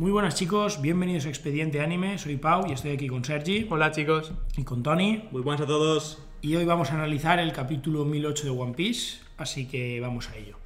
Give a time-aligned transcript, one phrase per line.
[0.00, 3.90] Muy buenas chicos, bienvenidos a Expediente Anime, soy Pau y estoy aquí con Sergi Hola
[3.90, 4.32] chicos.
[4.56, 6.26] y con Tony Muy buenas a todos.
[6.40, 10.36] y hoy vamos a analizar el capítulo 1008 de One Piece, así que vamos a
[10.38, 10.56] ello.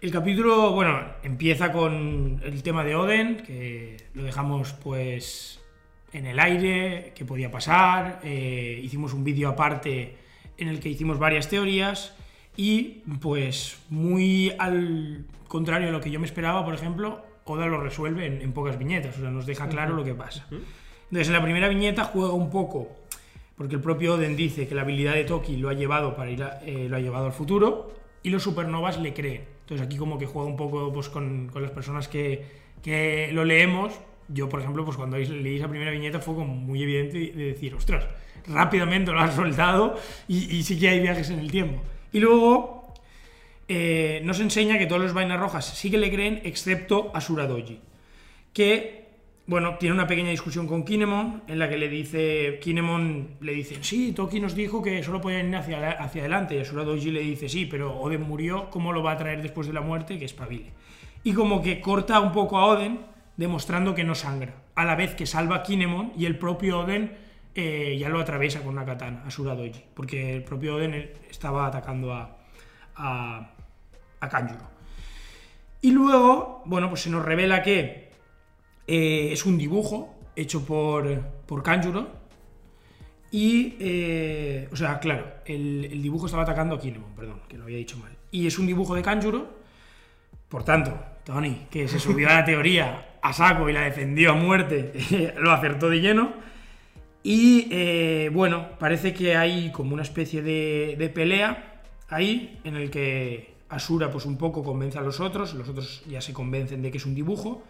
[0.00, 5.60] El capítulo, bueno, empieza con el tema de Oden, que lo dejamos pues
[6.12, 10.18] en el aire, qué podía pasar, eh, hicimos un vídeo aparte
[10.56, 12.14] en el que hicimos varias teorías
[12.56, 17.80] y pues muy al contrario de lo que yo me esperaba, por ejemplo, Oda lo
[17.80, 20.46] resuelve en, en pocas viñetas, o sea, nos deja claro lo que pasa.
[20.50, 22.88] Entonces, en la primera viñeta juega un poco,
[23.56, 26.42] porque el propio Oden dice que la habilidad de Toki lo ha llevado, para ir
[26.42, 29.44] a- eh, lo ha llevado al futuro, y los supernovas le creen.
[29.60, 32.44] Entonces, aquí como que juega un poco pues, con, con las personas que,
[32.82, 33.92] que lo leemos.
[34.28, 37.74] Yo, por ejemplo, pues cuando leí esa primera viñeta fue como muy evidente de decir,
[37.74, 38.04] ostras,
[38.48, 41.80] rápidamente lo has soltado y, y sí que hay viajes en el tiempo.
[42.12, 42.75] Y luego
[43.68, 47.80] eh, nos enseña que todos los vainas rojas sí que le creen, excepto a Suradoji,
[48.52, 49.08] que,
[49.46, 53.78] bueno, tiene una pequeña discusión con Kinemon, en la que le dice, Kinemon le dice,
[53.82, 57.20] sí, Toki nos dijo que solo podían ir hacia, hacia adelante, y a Suradoji le
[57.20, 60.18] dice, sí, pero Oden murió, ¿cómo lo va a traer después de la muerte?
[60.18, 60.72] Que espabile.
[61.24, 63.00] Y como que corta un poco a Oden,
[63.36, 67.26] demostrando que no sangra, a la vez que salva a Kinemon y el propio Oden
[67.54, 71.66] eh, ya lo atraviesa con una katana, a Suradoji, porque el propio Oden eh, estaba
[71.66, 72.36] atacando a,
[72.96, 73.55] a,
[74.20, 74.76] a Kanjuro.
[75.80, 78.10] Y luego, bueno, pues se nos revela que
[78.86, 82.08] eh, es un dibujo hecho por, por Kanjuro.
[83.30, 87.78] Y, eh, o sea, claro, el, dibujo estaba atacando a Kinemon, perdón, que lo había
[87.78, 88.12] dicho mal.
[88.30, 89.56] Y es un dibujo de Kanjuro.
[90.48, 94.34] Por tanto, Tony, que se subió a la teoría a saco y la defendió a
[94.34, 96.32] muerte, lo acertó de lleno.
[97.24, 102.90] Y eh, bueno, parece que hay como una especie de, de pelea ahí en el
[102.90, 106.90] que Asura pues un poco convence a los otros, los otros ya se convencen de
[106.90, 107.62] que es un dibujo.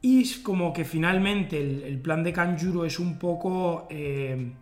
[0.00, 4.52] Y es como que finalmente el, plan de Kanjuro es un poco eh,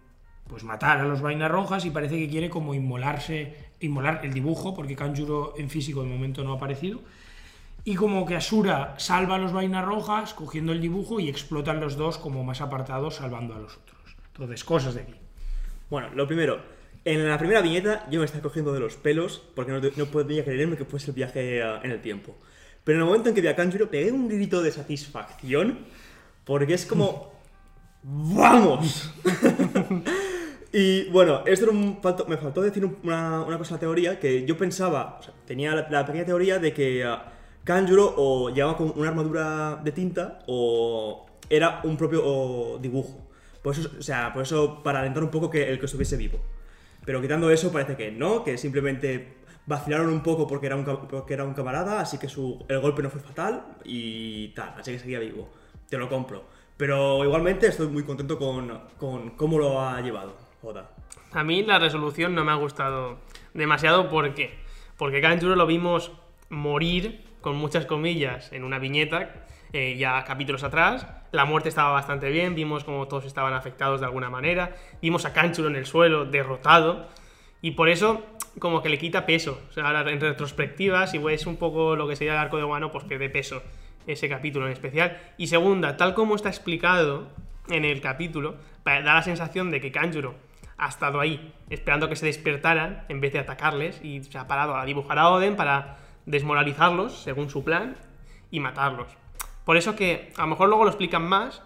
[0.46, 4.74] pues matar a los vainas rojas y parece que quiere como inmolarse, inmolar el dibujo,
[4.74, 7.00] porque Kanjuro en físico de momento no ha aparecido.
[7.84, 11.96] Y como que Asura salva a los vainas rojas cogiendo el dibujo y explotan los
[11.96, 14.16] dos como más apartados salvando a los otros.
[14.28, 15.14] Entonces, cosas de aquí.
[15.90, 16.60] Bueno, lo primero,
[17.04, 20.44] en la primera viñeta yo me estaba cogiendo de los pelos porque no, no podía
[20.44, 22.36] creerme que fuese el viaje eh, en el tiempo.
[22.84, 25.80] Pero en el momento en que vi a Kanjuro pegué un grito de satisfacción
[26.44, 27.32] porque es como...
[28.04, 29.12] ¡Vamos!
[30.72, 33.80] y bueno, esto era un falto- me faltó decir un- una, una cosa en la
[33.80, 37.16] teoría que yo pensaba, o sea, tenía la, la pequeña teoría de que uh,
[37.64, 43.28] Kanjuro o llevaba con una armadura de tinta o era un propio o, dibujo.
[43.62, 46.40] Por eso, o sea, por eso para alentar un poco que el que estuviese vivo.
[47.04, 51.34] Pero quitando eso parece que no, que simplemente vacilaron un poco porque era un, porque
[51.34, 54.98] era un camarada, así que su, el golpe no fue fatal y tal, así que
[54.98, 55.48] seguía vivo.
[55.88, 56.44] Te lo compro.
[56.76, 60.90] Pero igualmente estoy muy contento con, con cómo lo ha llevado Oda.
[61.32, 63.18] A mí la resolución no me ha gustado
[63.54, 64.08] demasiado.
[64.08, 64.58] ¿Por qué?
[64.96, 66.12] Porque Kanjuro lo vimos
[66.48, 71.06] morir, con muchas comillas, en una viñeta, eh, ya capítulos atrás.
[71.32, 74.76] La muerte estaba bastante bien, vimos como todos estaban afectados de alguna manera.
[75.00, 77.08] Vimos a Kanjuro en el suelo, derrotado.
[77.62, 78.22] Y por eso,
[78.58, 79.60] como que le quita peso.
[79.70, 82.64] O sea, ahora en retrospectiva, si ves un poco lo que sería el arco de
[82.64, 83.62] Wano, pues pierde peso
[84.06, 85.18] ese capítulo en especial.
[85.38, 87.28] Y segunda, tal como está explicado
[87.68, 90.34] en el capítulo, da la sensación de que Kanjuro
[90.76, 94.76] ha estado ahí esperando que se despertaran en vez de atacarles y se ha parado
[94.76, 97.96] a dibujar a Oden para desmoralizarlos según su plan
[98.50, 99.21] y matarlos.
[99.64, 101.62] Por eso que a lo mejor luego lo explican más,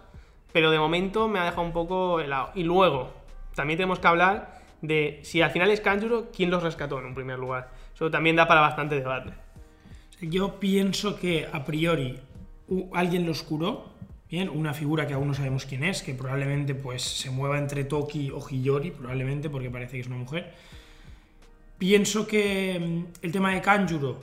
[0.51, 2.51] pero de momento me ha dejado un poco helado.
[2.55, 3.13] Y luego,
[3.55, 7.15] también tenemos que hablar de si al final es Kanjuro, ¿quién los rescató en un
[7.15, 7.71] primer lugar?
[7.93, 9.31] Eso también da para bastante debate.
[10.21, 12.19] Yo pienso que a priori
[12.93, 13.93] alguien los curó,
[14.29, 17.83] bien, una figura que aún no sabemos quién es, que probablemente pues se mueva entre
[17.83, 20.53] Toki o Hiyori, probablemente porque parece que es una mujer.
[21.77, 24.19] Pienso que mm, el tema de Kanjuro,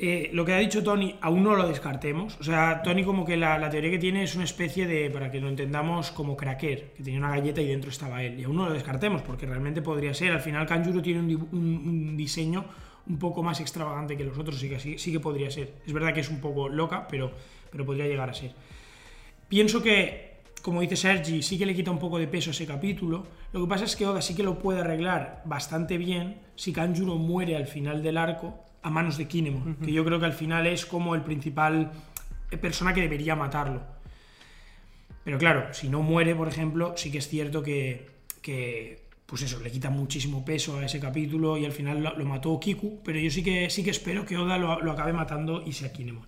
[0.00, 2.36] eh, lo que ha dicho Tony, aún no lo descartemos.
[2.38, 5.40] O sea, Tony como que la, teoría que tiene es una especie de, para que
[5.40, 8.38] lo entendamos, como cracker, que tenía una galleta y dentro estaba él.
[8.38, 10.30] Y aún no lo descartemos, porque realmente podría ser.
[10.30, 12.64] Al final Kanjuro tiene un, diseño
[13.08, 15.74] un poco más extravagante que los otros, sí que, sí, sí que podría ser.
[15.84, 17.32] Es verdad que es un poco loca, pero,
[17.70, 18.52] pero podría llegar a ser.
[19.48, 22.66] Pienso que, como dice Sergi, sí que le quita un poco de peso a ese
[22.66, 23.26] capítulo.
[23.52, 27.16] Lo que pasa es que Oda sí que lo puede arreglar bastante bien si Kanjuro
[27.16, 30.66] muere al final del arco a manos de Kinemon, que yo creo que al final
[30.66, 31.92] es como el principal
[32.50, 33.82] eh, persona que debería matarlo.
[35.24, 38.06] Pero claro, si no muere, por ejemplo, sí que es cierto que,
[38.40, 42.24] que, pues eso, le quita muchísimo peso a ese capítulo y al final lo, lo
[42.24, 45.62] mató Kiku, pero yo sí que, sí que espero que Oda lo, lo acabe matando
[45.66, 46.26] y sea Kinemon.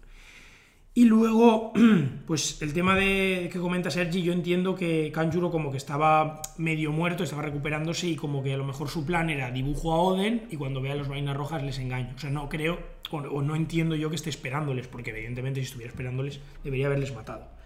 [0.93, 1.73] Y luego,
[2.27, 6.91] pues el tema de que comenta Sergi, yo entiendo que Kanjuro como que estaba medio
[6.91, 10.49] muerto, estaba recuperándose y como que a lo mejor su plan era dibujo a Oden
[10.51, 12.13] y cuando vea las vainas rojas les engaño.
[12.17, 12.79] O sea, no creo,
[13.13, 17.60] o no entiendo yo que esté esperándoles, porque evidentemente si estuviera esperándoles debería haberles matado.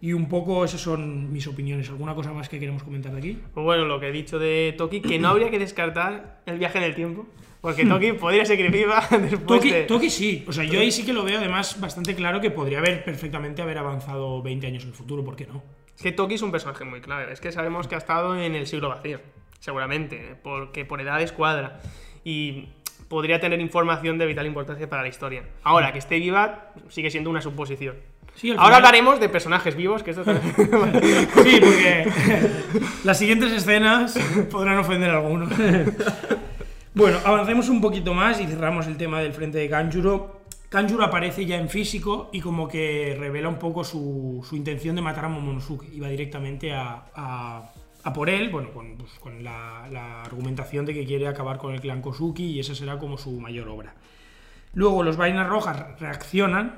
[0.00, 1.88] Y un poco esas son mis opiniones.
[1.88, 3.38] ¿Alguna cosa más que queremos comentar de aquí?
[3.52, 6.78] Pues bueno, lo que he dicho de Toki, que no habría que descartar el viaje
[6.78, 7.26] en el tiempo.
[7.60, 9.82] Porque Toki podría que viva después Toki, de...
[9.84, 12.78] Toki sí, o sea, yo ahí sí que lo veo además bastante claro que podría
[12.78, 15.62] haber perfectamente haber avanzado 20 años en el futuro, ¿por qué no?
[15.96, 17.32] Es que Toki es un personaje muy clave.
[17.32, 19.20] Es que sabemos que ha estado en el siglo vacío,
[19.58, 21.80] seguramente, porque por edades cuadra.
[22.22, 22.68] Y
[23.08, 25.42] podría tener información de vital importancia para la historia.
[25.64, 27.96] Ahora, que esté viva sigue siendo una suposición.
[28.40, 30.54] Sí, Ahora final- hablaremos de personajes vivos, que esto también-
[31.42, 32.08] Sí, porque
[33.04, 34.18] las siguientes escenas
[34.50, 35.48] podrán ofender a alguno.
[36.94, 40.40] Bueno, avancemos un poquito más y cerramos el tema del frente de Kanjuro.
[40.68, 45.02] Kanjuro aparece ya en físico y como que revela un poco su, su intención de
[45.02, 45.86] matar a Momonosuke.
[45.94, 47.72] Iba directamente a, a-
[48.04, 51.74] a por él, bueno, con, pues, con la, la argumentación de que quiere acabar con
[51.74, 53.94] el clan Kosuki y esa será como su mayor obra.
[54.74, 56.76] Luego los vainas rojas reaccionan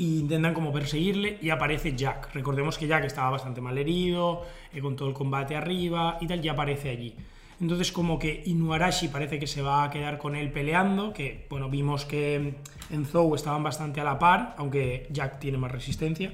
[0.00, 2.32] e intentan como perseguirle y aparece Jack.
[2.32, 6.42] Recordemos que Jack estaba bastante mal herido, eh, con todo el combate arriba y tal,
[6.42, 7.14] y aparece allí.
[7.60, 11.68] Entonces como que Inuarashi parece que se va a quedar con él peleando, que bueno,
[11.68, 12.54] vimos que
[12.90, 16.32] en Zou estaban bastante a la par, aunque Jack tiene más resistencia.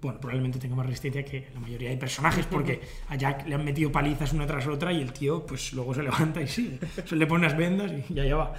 [0.00, 3.64] Bueno, probablemente tenga más resistencia que la mayoría de personajes, porque a Jack le han
[3.64, 6.78] metido palizas una tras otra y el tío pues luego se levanta y sigue.
[7.04, 8.54] Se le pone unas vendas y ya ya va.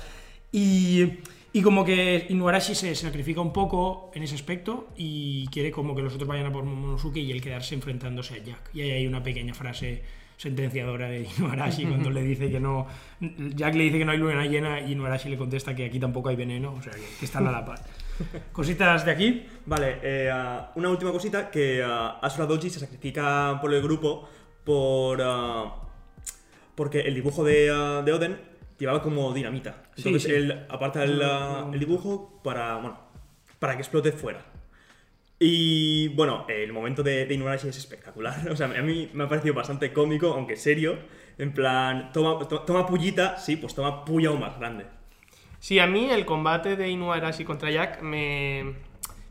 [0.55, 1.19] Y,
[1.51, 6.01] y como que Inuarashi se sacrifica un poco en ese aspecto y quiere como que
[6.01, 8.69] los otros vayan a por Momonosuke y él quedarse enfrentándose a Jack.
[8.73, 10.01] Y ahí hay una pequeña frase
[10.37, 12.87] sentenciadora de Inuarashi cuando le dice que no...
[13.19, 16.29] Jack le dice que no hay luna llena y Inuarashi le contesta que aquí tampoco
[16.29, 17.81] hay veneno, o sea que, que están a la par.
[18.53, 19.45] Cositas de aquí.
[19.65, 24.29] Vale, eh, ah, una última cosita, que ah, Asura Doji se sacrifica por el grupo
[24.63, 25.19] por...
[25.21, 25.81] ah,
[26.75, 27.65] porque el dibujo de,
[28.05, 29.83] de Oden llevaba como dinamita.
[29.97, 30.31] Entonces sí.
[30.31, 31.21] él aparta el,
[31.73, 32.99] el dibujo para, bueno,
[33.59, 34.45] para que explote fuera.
[35.39, 38.35] Y bueno, el momento de, de Inuarashi es espectacular.
[38.51, 40.97] O sea, a mí me ha parecido bastante cómico, aunque serio.
[41.37, 44.85] En plan, toma, to- toma pullita, sí, pues toma puya aún más grande.
[45.59, 48.75] Sí, a mí el combate de Inuarashi contra Jack me,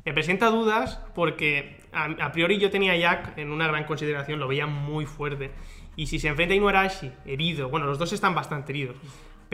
[0.05, 4.39] me presenta dudas porque a, a priori yo tenía a Jack en una gran consideración,
[4.41, 5.53] lo veía muy fuerte.
[5.97, 8.97] Y si se enfrenta a Inuarashi herido, bueno, los dos están bastante heridos,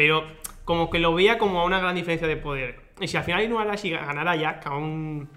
[0.01, 0.25] pero
[0.65, 2.81] como que lo veía como a una gran diferencia de poder.
[3.01, 5.29] Y si al final Inuarashi ganara a Jack a un,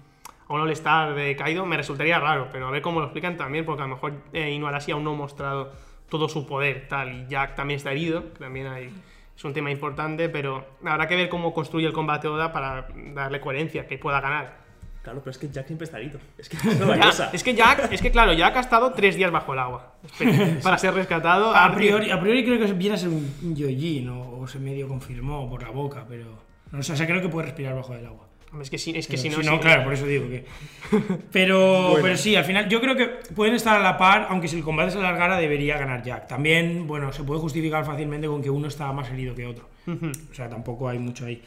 [0.48, 3.66] a un All-Star de Kaido, me resultaría raro, pero a ver cómo lo explican también,
[3.66, 5.70] porque a lo mejor eh, Inuarashi aún no ha mostrado
[6.08, 8.90] todo su poder, tal, y Jack también está herido, que también hay,
[9.36, 13.42] es un tema importante, pero habrá que ver cómo construye el combate Oda para darle
[13.42, 14.63] coherencia, que pueda ganar.
[15.04, 16.18] Claro, pero es que Jack siempre está herido.
[16.38, 16.62] Es que es
[17.06, 17.30] cosa.
[17.32, 20.58] es que Jack, es que claro, Jack ha estado tres días bajo el agua espera,
[20.62, 21.54] para ser rescatado.
[21.54, 24.88] A priori, a priori creo que viene a ser un Yojin o, o se medio
[24.88, 26.42] confirmó por la boca, pero...
[26.72, 28.26] No sé, o sea, creo que puede respirar bajo el agua.
[28.60, 30.44] Es que, si, es que Pero si no, sí, sí- claro, por eso digo que.
[31.32, 34.56] Pero, pero sí, al final yo creo que pueden estar a la par, aunque si
[34.56, 36.28] el combate se alargara debería ganar Jack.
[36.28, 39.68] También, bueno, se puede justificar fácilmente con que uno estaba más herido que otro.
[39.86, 41.42] O sea, tampoco hay mucho ahí.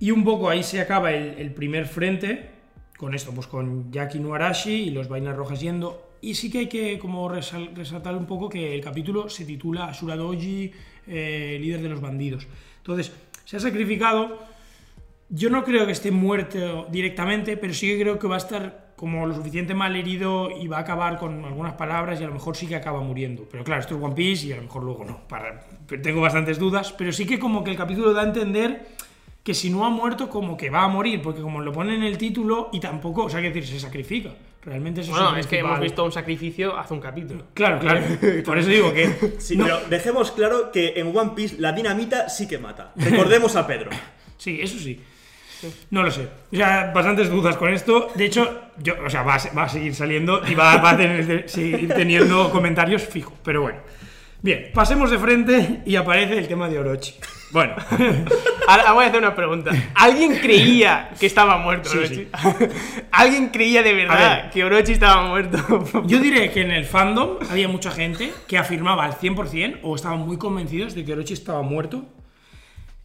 [0.00, 2.50] Y un poco ahí se acaba el, el primer frente,
[3.00, 6.10] con esto, pues con Jack Inuarashi y los vainas rojas yendo.
[6.20, 9.86] Y sí que hay que como resal- resaltar un poco que el capítulo se titula
[9.86, 10.70] Asura Doji,
[11.06, 12.46] eh, líder de los bandidos.
[12.76, 13.10] Entonces,
[13.46, 14.38] se ha sacrificado.
[15.30, 18.92] Yo no creo que esté muerto directamente, pero sí que creo que va a estar
[18.96, 22.34] como lo suficiente mal herido y va a acabar con algunas palabras y a lo
[22.34, 23.48] mejor sí que acaba muriendo.
[23.50, 25.22] Pero claro, esto es One Piece y a lo mejor luego no.
[26.02, 28.88] Tengo bastantes dudas, pero sí que como que el capítulo da a entender
[29.42, 32.02] que si no ha muerto, como que va a morir, porque como lo pone en
[32.02, 34.30] el título y tampoco, o sea, que decir, se sacrifica.
[34.62, 37.44] Realmente eso Bueno, lo es que hemos visto un sacrificio hace un capítulo.
[37.54, 38.02] Claro, claro.
[38.44, 39.36] Por eso digo que.
[39.38, 42.92] Sí, no- pero dejemos claro que en One Piece la dinamita sí que mata.
[42.96, 43.90] Recordemos a Pedro.
[44.36, 44.98] Sí, eso sí.
[45.90, 46.26] No lo sé.
[46.50, 48.08] O sea, bastantes dudas con esto.
[48.14, 50.96] De hecho, yo, o sea, va a, va a seguir saliendo y va, va a
[50.96, 53.34] tener- seguir teniendo comentarios fijo.
[53.44, 53.78] Pero bueno.
[54.42, 57.14] Bien, pasemos de frente y aparece el tema de Orochi.
[57.52, 57.74] Bueno,
[58.68, 59.72] Ahora voy a hacer una pregunta.
[59.94, 62.14] ¿Alguien creía que estaba muerto Orochi?
[62.14, 62.28] sí.
[63.10, 64.50] ¿Alguien creía de verdad ver.
[64.50, 65.84] que Orochi estaba muerto?
[66.06, 70.20] yo diré que en el fandom había mucha gente que afirmaba al 100% o estaban
[70.20, 72.04] muy convencidos de que Orochi estaba muerto.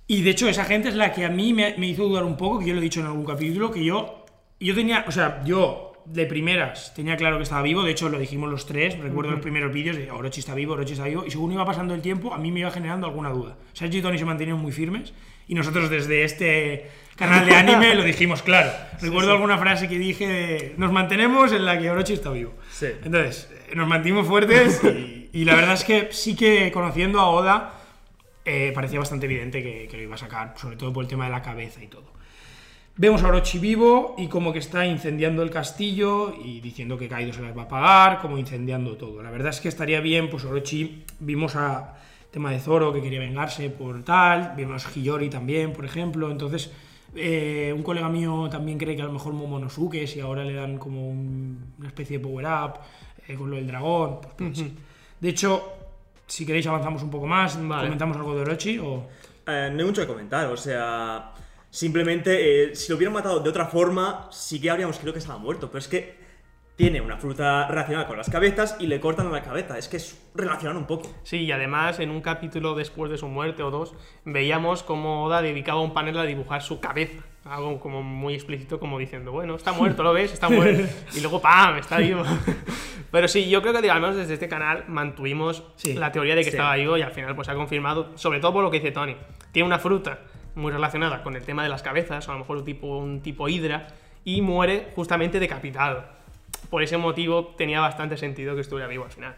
[0.08, 2.38] Y de hecho, esa gente es la que a mí me, me hizo dudar un
[2.38, 4.24] poco, que yo lo he dicho en algún capítulo, que yo,
[4.60, 8.20] yo tenía, o sea, yo de primeras tenía claro que estaba vivo, de hecho lo
[8.20, 11.32] dijimos los tres, recuerdo los primeros vídeos de Orochi está vivo, Orochi está vivo, y
[11.32, 13.58] según iba pasando el tiempo, a mí me iba generando alguna duda.
[13.74, 15.14] Sergio y Tony se mantenían muy firmes,
[15.48, 18.72] y nosotros desde este canal de anime lo dijimos claro.
[19.02, 22.54] Recuerdo alguna frase que dije nos mantenemos en la que Orochi está vivo.
[22.72, 22.88] Sí.
[23.04, 27.74] Entonces, nos mantimos fuertes y, y la verdad es que sí que conociendo a Oda,
[28.46, 31.26] eh, parecía bastante evidente que, que lo iba a sacar, sobre todo por el tema
[31.26, 32.14] de la cabeza y todo.
[32.98, 37.34] Vemos a Orochi vivo y como que está incendiando el castillo y diciendo que Kaido
[37.34, 39.22] se las va a pagar, como incendiando todo.
[39.22, 41.96] La verdad es que estaría bien, pues Orochi, vimos a
[42.32, 46.72] tema de Zoro que quería vengarse por tal, vimos Hiyori también, por ejemplo, entonces
[47.16, 50.78] eh, un colega mío también cree que a lo mejor Momonosuke, si ahora le dan
[50.78, 52.80] como un- una especie de power-up
[53.28, 54.64] eh, con lo del dragón, pues.
[55.20, 55.64] De hecho,
[56.28, 57.84] si queréis avanzamos un poco más, Vale.
[57.88, 59.06] comentamos algo de Orochi o...
[59.48, 61.32] Eh, no hay mucho que comentar, o sea,
[61.76, 65.38] simplemente eh, si lo hubieran matado de otra forma, sí que habríamos creído que estaba
[65.38, 66.16] muerto, pero es que
[66.78, 70.18] tiene una fruta relacionada con las cabezas y le cortan la cabeza, es que es
[70.34, 71.10] relacionar un poco.
[71.24, 75.42] Sí, y además en un capítulo después de su muerte o dos, veíamos cómo Oda
[75.42, 77.24] dedicaba un panel a dibujar su cabeza.
[77.44, 80.32] Algo como muy explícito, como diciendo, bueno, está muerto, ¿lo ves?
[80.32, 80.84] Está muerto.
[81.16, 81.78] Y luego, ¡pam!
[81.78, 82.24] Está vivo.
[83.12, 86.42] Pero sí, yo creo que al menos desde este canal mantuvimos Sí, la teoría de
[86.42, 86.58] que sí.
[86.58, 88.92] estaba vivo y al final pues se ha confirmado, sobre todo por lo que dice
[88.92, 89.16] Tony.
[89.52, 90.20] Tiene una fruta
[90.56, 93.22] muy relacionada con el tema de las cabezas, o a lo mejor un tipo, un
[93.22, 93.88] tipo hidra,
[94.24, 96.04] y muere justamente decapitado.
[96.70, 99.36] Por ese motivo tenía bastante sentido que estuviera vivo al final.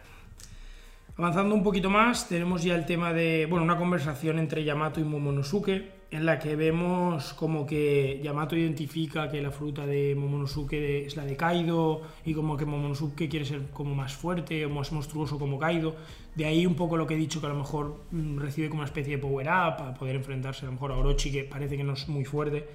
[1.16, 5.04] Avanzando un poquito más, tenemos ya el tema de, bueno, una conversación entre Yamato y
[5.04, 11.16] Momonosuke, en la que vemos como que Yamato identifica que la fruta de Momonosuke es
[11.16, 15.38] la de Kaido, y como que Momonosuke quiere ser como más fuerte o más monstruoso
[15.38, 15.96] como Kaido.
[16.34, 18.80] De ahí un poco lo que he dicho, que a lo mejor mm, recibe como
[18.80, 21.84] una especie de power-up para poder enfrentarse a lo mejor a Orochi, que parece que
[21.84, 22.66] no es muy fuerte.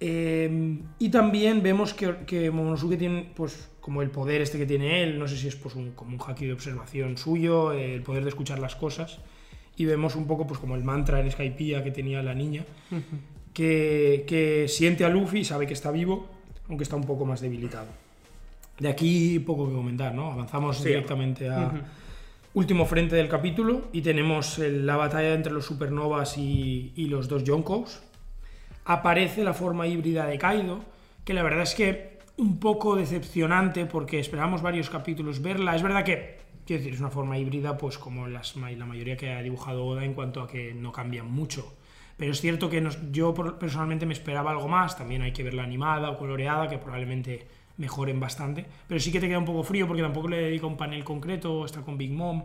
[0.00, 5.04] Eh, y también vemos que, que Momonosuke tiene, pues, como el poder este que tiene
[5.04, 8.24] él, no sé si es pues un, como un haki de observación suyo, el poder
[8.24, 9.20] de escuchar las cosas.
[9.76, 12.64] Y vemos un poco, pues, como el mantra en Skypiea que tenía la niña,
[13.52, 16.28] que, que siente a Luffy y sabe que está vivo,
[16.68, 17.86] aunque está un poco más debilitado.
[18.78, 20.32] De aquí poco que comentar, ¿no?
[20.32, 20.88] Avanzamos Sí.
[20.88, 21.70] directamente a
[22.54, 27.44] último frente del capítulo y tenemos la batalla entre los supernovas y, y los dos
[27.44, 28.02] Yonkous
[28.84, 30.80] aparece la forma híbrida de Kaido,
[31.24, 35.76] que la verdad es que un poco decepcionante porque esperamos varios capítulos verla.
[35.76, 39.32] Es verdad que, quiero decir, es una forma híbrida, pues como las, la mayoría que
[39.32, 41.74] ha dibujado Oda en cuanto a que no cambian mucho.
[42.16, 46.10] Pero es cierto que yo personalmente me esperaba algo más, también hay que verla animada
[46.10, 47.46] o coloreada, que probablemente
[47.78, 48.64] mejoren bastante.
[48.86, 51.64] Pero sí que te queda un poco frío porque tampoco le dedica un panel concreto,
[51.64, 52.44] está con Big Mom.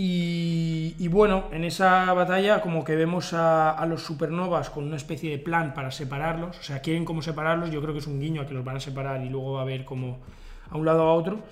[0.00, 5.28] Y, bueno, en esa batalla como que vemos a, a los supernovas con una especie
[5.28, 8.42] de plan para separarlos, o sea, quieren como separarlos, yo creo que es un guiño
[8.42, 10.20] a que los van a separar y luego va a ver como
[10.70, 11.42] a un lado a otro.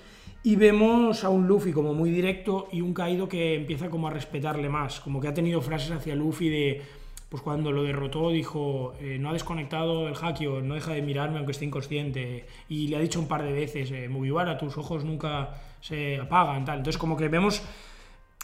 [0.47, 4.11] Y vemos a un Luffy como muy directo y un Kaido que empieza como a
[4.11, 6.81] respetarle más, como que ha tenido frases hacia Luffy de,
[7.27, 11.35] pues cuando lo derrotó dijo, eh, no ha desconectado el Hakio, no deja de mirarme
[11.35, 15.03] aunque esté inconsciente, y le ha dicho un par de veces, eh, Mugiwara, tus ojos
[15.03, 15.49] nunca
[15.81, 16.77] se apagan, tal.
[16.77, 17.61] Entonces como que vemos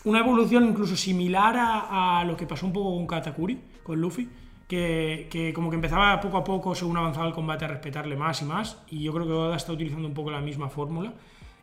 [0.04, 4.28] una evolución incluso similar a, a lo que pasó un poco con Katakuri, con Luffy,
[4.68, 8.42] que, que como que empezaba poco a poco, según avanzaba el combate, a respetarle más
[8.42, 11.14] y más, y yo creo que Oda está utilizando un poco la misma fórmula.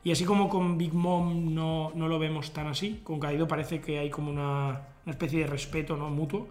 [0.02, 3.80] Y así como con Big Mom no, no lo vemos tan así, con Kaido parece
[3.80, 6.09] que hay como una, una especie de respeto ¿no?
[6.09, 6.49] mutuo,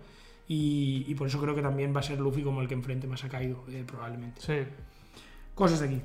[0.48, 3.08] y, y por eso creo que también va a ser Luffy como el que enfrente
[3.08, 4.42] más a Kaido, eh, probablemente.
[4.42, 4.68] Sí.
[5.56, 6.02] Cosas de aquí.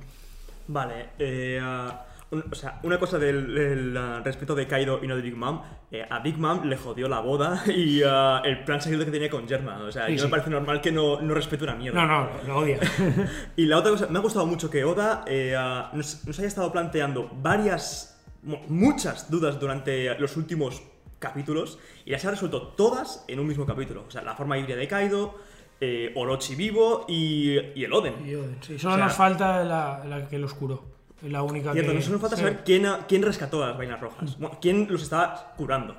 [0.68, 5.06] Vale, eh, ah, un- o sea, una cosa del, del, ah, respeto de Kaido y
[5.06, 5.60] no de Big Mom.
[5.90, 9.30] eh, a Big Mom le jodió la boda y ah, el plan seguido que tenía
[9.30, 9.78] con Germa.
[9.84, 10.24] O sea, Sí, yo sí.
[10.24, 12.04] me parece normal que no, no respete una mierda.
[12.04, 12.78] No, no, lo odia.
[13.56, 16.48] Y la otra cosa, me ha gustado mucho que Oda eh, ah, nos, nos haya
[16.48, 20.82] estado planteando varias, mu- muchas dudas durante los últimos
[21.18, 24.04] capítulos y las ha resuelto todas en un mismo capítulo.
[24.06, 25.38] O sea, la forma híbrida de Kaido,
[25.80, 28.14] eh, Orochi vivo y, y el Oden.
[28.26, 28.78] Y Oden, sí.
[28.78, 30.93] Solo O sea- nos falta la, la que los curó.
[31.24, 31.96] Es la única Cierto, que...
[31.98, 32.42] no solo falta sí.
[32.42, 34.38] saber quién, ha- quién rescató a las vainas rojas.
[34.38, 35.96] Bueno, quién los estaba curando.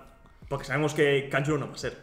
[0.48, 1.98] Porque sabemos que Kanjuro no va a ser.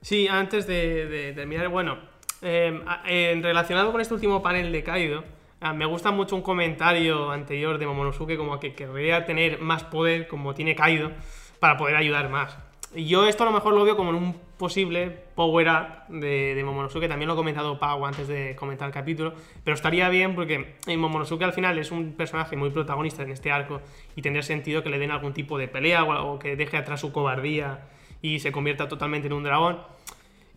[0.00, 1.98] Sí, antes de, de terminar, bueno,
[2.42, 5.24] eh, relacionado con este último panel de Kaido,
[5.60, 10.28] ah, me gusta mucho un comentario anterior de Momonosuke como que querría tener más poder
[10.28, 11.10] como tiene Kaido
[11.58, 12.56] para poder ayudar más.
[12.94, 16.60] Y yo esto a lo mejor lo veo como en un posible power up de,
[16.64, 19.34] Momonosuke, también lo ha comentado Pau antes de comentar el capítulo,
[19.64, 23.80] pero estaría bien porque Momonosuke al final es un personaje muy protagonista en este arco
[24.14, 27.12] y tendría sentido que le den algún tipo de pelea o, que deje atrás su
[27.12, 27.86] cobardía
[28.22, 29.78] y se convierta totalmente en un dragón.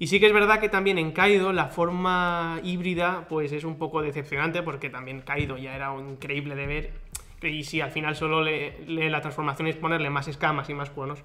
[0.02, 3.78] Y sí que es verdad que también en Kaido la forma híbrida pues es un
[3.78, 6.94] poco decepcionante porque también Kaido ya era increíble de ver
[7.42, 10.90] y si al final solo le, le- la transformación es ponerle más escamas y más
[10.90, 11.20] cuernos,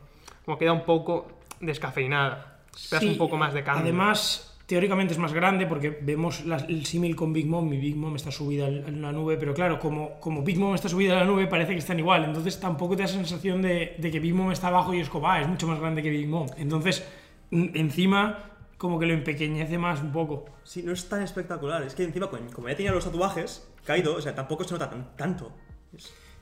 [0.45, 1.29] como queda un poco
[1.61, 2.54] descafeinada.
[2.77, 3.83] Esperas Sí, un poco más de cambio.
[3.85, 7.69] Además, teóricamente es más grande porque vemos las- el símil con Big Mom.
[7.69, 10.89] Mi Big Mom está subida en la nube, pero claro, como, como Big Mom está
[10.89, 12.25] subida en la nube, parece que están igual.
[12.25, 15.29] Entonces tampoco te da sensación de, de que Big Mom está abajo y es como,
[15.31, 16.47] ah, es mucho más grande que Big Mom.
[16.57, 17.05] Entonces,
[17.51, 20.47] encima, como que lo empequeñece más un poco.
[20.65, 21.83] Sí, no es tan espectacular.
[21.83, 25.15] Es que encima, como ya tenía los tatuajes, Kaido, o sea, tampoco se nota tan-
[25.17, 25.53] tanto.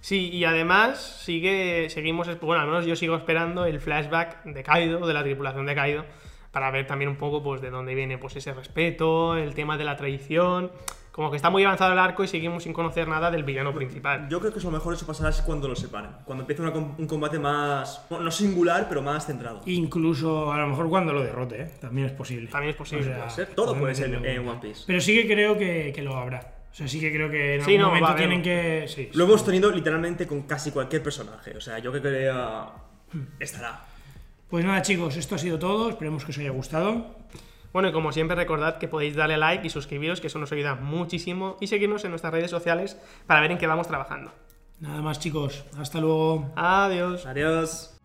[0.03, 5.07] Sí, y además sigue, seguimos, bueno, al menos yo sigo esperando el flashback de Kaido,
[5.07, 6.05] de la tripulación de Kaido,
[6.51, 9.85] para ver también un poco pues de dónde viene pues ese respeto, el tema de
[9.85, 10.73] la traición,
[11.13, 14.29] como que está muy avanzado el arco y seguimos sin conocer nada del villano principal.
[14.29, 16.11] Yo creo que eso lo mejor eso pasará es cuando lo separen.
[16.25, 18.05] Cuando empiece una un combate más.
[18.11, 19.61] no singular, pero más centrado.
[19.67, 21.71] Incluso a lo mejor cuando lo derrote, ¿eh?
[21.81, 22.49] también es posible.
[22.49, 23.05] También es posible.
[23.05, 24.49] O sea, Puede ser, Todo puede ser en.
[24.49, 24.83] One Piece.
[24.85, 26.62] Pero sí que creo que, que lo habrá.
[26.73, 28.23] O sea, sí que creo que en Sí, algún no, momento a haber.
[28.29, 28.87] tienen que.
[28.89, 31.55] Sí, Lo hemos tenido literalmente con casi cualquier personaje.
[31.57, 33.85] O sea, yo creo que eh, estará.
[34.49, 35.91] Pues nada, chicos, esto ha sido todo.
[35.91, 37.17] Esperemos que os haya gustado.
[37.73, 40.75] Bueno, y como siempre recordad que podéis darle like y suscribiros, que eso nos ayuda
[40.75, 44.33] muchísimo, y seguirnos en nuestras redes sociales para ver en qué vamos trabajando.
[44.81, 45.65] Nada más, chicos.
[45.79, 46.53] Hasta luego.
[46.57, 47.25] Adiós.
[47.27, 47.99] Adiós.